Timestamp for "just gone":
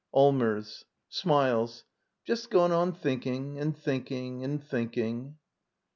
2.25-2.71